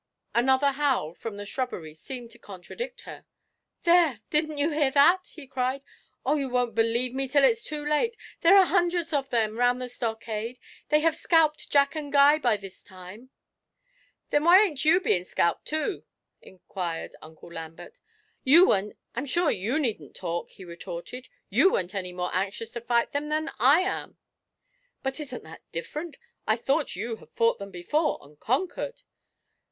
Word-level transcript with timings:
Another 0.33 0.71
howl 0.71 1.13
from 1.13 1.37
the 1.37 1.45
shrubbery 1.45 1.93
seemed 1.93 2.31
to 2.31 2.39
contradict 2.39 3.01
her. 3.01 3.23
'There, 3.83 4.21
didn't 4.31 4.57
you 4.57 4.71
hear 4.71 4.89
that?' 4.89 5.31
he 5.35 5.45
cried. 5.45 5.83
'Oh, 6.25 6.33
you 6.37 6.49
won't 6.49 6.73
believe 6.73 7.13
me 7.13 7.27
till 7.27 7.43
it's 7.43 7.61
too 7.61 7.85
late! 7.85 8.17
There 8.41 8.57
are 8.57 8.65
hundreds 8.65 9.13
of 9.13 9.29
them 9.29 9.57
round 9.59 9.79
the 9.79 9.87
stockade. 9.87 10.57
They 10.89 10.97
may 10.97 11.01
have 11.01 11.15
scalped 11.15 11.69
Jack 11.69 11.93
and 11.93 12.11
Guy 12.11 12.39
by 12.39 12.57
this 12.57 12.81
time!' 12.81 13.29
'And 14.31 14.43
why 14.45 14.63
ain't 14.65 14.83
you 14.83 14.99
being 14.99 15.23
scalped 15.23 15.65
too?' 15.67 16.03
inquired 16.41 17.15
Uncle 17.21 17.53
Lambert. 17.53 17.99
'I'm 18.47 19.25
sure 19.27 19.51
you 19.51 19.77
needn't 19.77 20.15
talk!' 20.15 20.49
he 20.49 20.65
retorted; 20.65 21.29
'you 21.51 21.73
weren't 21.73 21.93
any 21.93 22.11
more 22.11 22.31
anxious 22.33 22.71
to 22.71 22.81
fight 22.81 23.11
than 23.11 23.31
I 23.59 23.81
am.' 23.81 24.17
'But 25.03 25.19
isn't 25.19 25.43
that 25.43 25.61
different? 25.71 26.17
I 26.47 26.55
thought 26.55 26.95
you 26.95 27.17
had 27.17 27.29
fought 27.33 27.59
them 27.59 27.69
before, 27.69 28.17
and 28.23 28.39
conquered?' 28.39 29.03